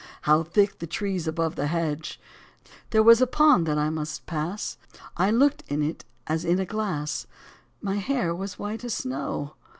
How 0.23 0.41
thick 0.41 0.79
the 0.79 0.87
trees 0.87 1.27
above 1.27 1.55
the 1.55 1.67
hedge! 1.67 2.19
There 2.89 3.03
was 3.03 3.21
a 3.21 3.27
pond 3.27 3.67
that 3.67 3.77
I 3.77 3.91
must 3.91 4.25
pass; 4.25 4.77
I 5.15 5.29
looked 5.29 5.63
in 5.67 5.83
it 5.83 6.05
as 6.25 6.43
in 6.43 6.57
a 6.59 6.65
glass; 6.65 7.27
My 7.83 7.97
hair 7.97 8.33
was 8.33 8.57
white 8.57 8.83
as 8.83 8.95
snow. 8.95 9.53